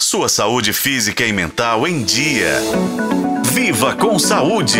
[0.00, 2.60] Sua saúde física e mental em dia.
[3.52, 4.78] Viva com saúde!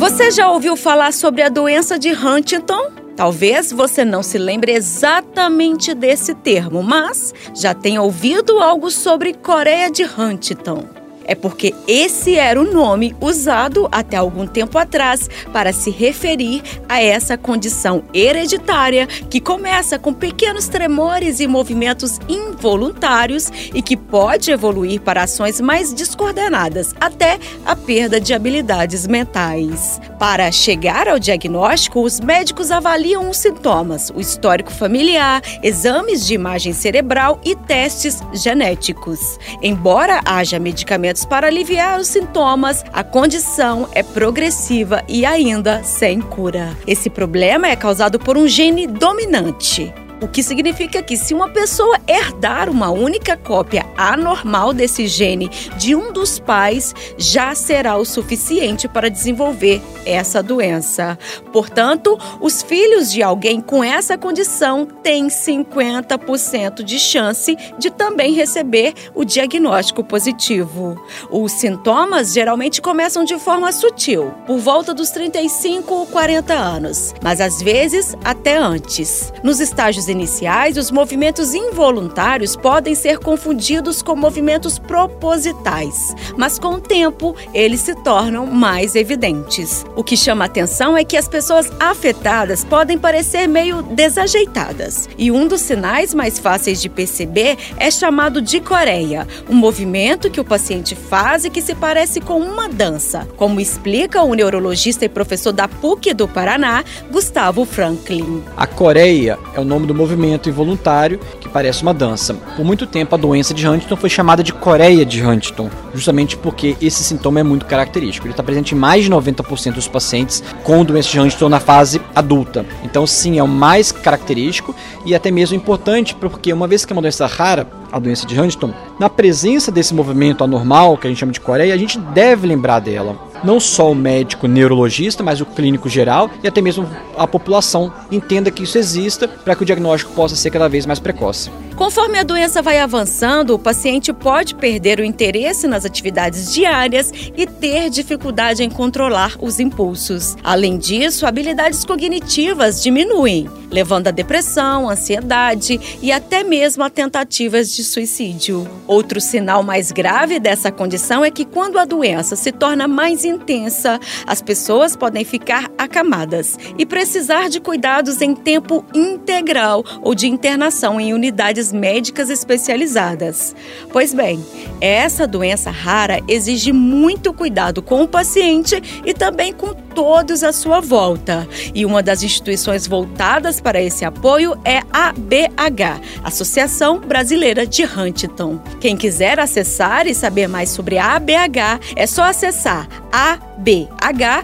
[0.00, 2.90] Você já ouviu falar sobre a doença de Huntington?
[3.14, 9.88] Talvez você não se lembre exatamente desse termo, mas já tenha ouvido algo sobre Coreia
[9.92, 10.95] de Huntington
[11.26, 17.02] é porque esse era o nome usado até algum tempo atrás para se referir a
[17.02, 25.00] essa condição hereditária que começa com pequenos tremores e movimentos involuntários e que pode evoluir
[25.00, 30.00] para ações mais descoordenadas, até a perda de habilidades mentais.
[30.18, 36.72] Para chegar ao diagnóstico, os médicos avaliam os sintomas, o histórico familiar, exames de imagem
[36.72, 39.38] cerebral e testes genéticos.
[39.62, 46.74] Embora haja medicamentos para aliviar os sintomas, a condição é progressiva e ainda sem cura.
[46.86, 49.92] Esse problema é causado por um gene dominante.
[50.20, 55.94] O que significa que se uma pessoa herdar uma única cópia anormal desse gene de
[55.94, 61.18] um dos pais, já será o suficiente para desenvolver essa doença.
[61.52, 68.94] Portanto, os filhos de alguém com essa condição têm 50% de chance de também receber
[69.14, 70.98] o diagnóstico positivo.
[71.30, 77.40] Os sintomas geralmente começam de forma sutil, por volta dos 35 ou 40 anos, mas
[77.40, 79.32] às vezes até antes.
[79.42, 86.80] Nos estágios iniciais, os movimentos involuntários podem ser confundidos com movimentos propositais, mas com o
[86.80, 89.84] tempo eles se tornam mais evidentes.
[89.94, 95.46] O que chama atenção é que as pessoas afetadas podem parecer meio desajeitadas, e um
[95.46, 100.94] dos sinais mais fáceis de perceber é chamado de coreia, um movimento que o paciente
[100.94, 105.68] faz e que se parece com uma dança, como explica o neurologista e professor da
[105.68, 108.42] PUC do Paraná, Gustavo Franklin.
[108.56, 112.34] A coreia é o nome do movimento involuntário que parece uma dança.
[112.34, 116.76] Por muito tempo, a doença de Huntington foi chamada de Coreia de Huntington, justamente porque
[116.80, 118.26] esse sintoma é muito característico.
[118.26, 122.00] Ele está presente em mais de 90% dos pacientes com doença de Huntington na fase
[122.14, 122.64] adulta.
[122.84, 124.74] Então, sim, é o mais característico
[125.04, 128.38] e até mesmo importante, porque uma vez que é uma doença rara, a doença de
[128.38, 132.46] Huntington, na presença desse movimento anormal, que a gente chama de Coreia, a gente deve
[132.46, 137.26] lembrar dela não só o médico neurologista, mas o clínico geral e até mesmo a
[137.26, 141.50] população entenda que isso exista para que o diagnóstico possa ser cada vez mais precoce.
[141.76, 147.46] Conforme a doença vai avançando, o paciente pode perder o interesse nas atividades diárias e
[147.46, 150.36] ter dificuldade em controlar os impulsos.
[150.42, 157.84] Além disso, habilidades cognitivas diminuem, levando a depressão, ansiedade e até mesmo a tentativas de
[157.84, 158.66] suicídio.
[158.86, 164.00] Outro sinal mais grave dessa condição é que quando a doença se torna mais intensa,
[164.26, 170.98] as pessoas podem ficar acamadas e precisar de cuidados em tempo integral ou de internação
[170.98, 173.54] em unidades médicas especializadas.
[173.92, 174.44] Pois bem,
[174.80, 180.80] essa doença rara exige muito cuidado com o paciente e também com todos à sua
[180.80, 181.48] volta.
[181.74, 188.58] E uma das instituições voltadas para esse apoio é a ABH, Associação Brasileira de Huntington.
[188.80, 194.36] Quem quiser acessar e saber mais sobre a ABH, é só acessar abh.org.br.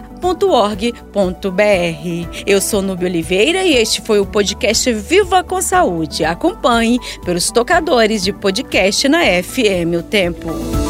[2.47, 6.25] Eu sou Nubia Oliveira e este foi o podcast Viva com Saúde.
[6.25, 10.82] Acompanhe pelos tocadores de podcast na FM O Tempo.